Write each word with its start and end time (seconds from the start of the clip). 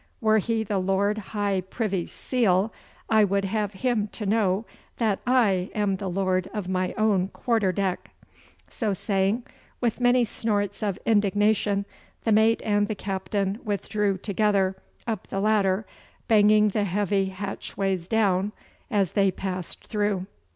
Were 0.19 0.39
he 0.39 0.63
the 0.63 0.79
Lord 0.79 1.19
High 1.19 1.61
Privy 1.61 2.07
Seal, 2.07 2.73
I 3.07 3.23
would 3.23 3.45
have 3.45 3.73
him 3.73 4.07
to 4.13 4.25
know 4.25 4.65
that 4.97 5.19
I 5.27 5.69
am 5.75 5.95
lord 5.95 6.49
of 6.55 6.67
my 6.67 6.93
own 6.97 7.27
quarter 7.27 7.71
deck!' 7.71 8.09
So 8.67 8.95
saying, 8.95 9.43
with 9.79 9.99
many 9.99 10.23
snorts 10.23 10.81
of 10.81 10.97
indignation, 11.05 11.85
the 12.23 12.31
mate 12.31 12.63
and 12.65 12.87
the 12.87 12.95
captain 12.95 13.59
withdrew 13.63 14.17
together 14.17 14.75
up 15.05 15.27
the 15.27 15.39
ladder, 15.39 15.85
banging 16.27 16.69
the 16.69 16.85
heavy 16.85 17.25
hatchways 17.25 18.07
down 18.07 18.53
as 18.89 19.11
they 19.11 19.29
passed 19.29 19.85
through. 19.85 20.25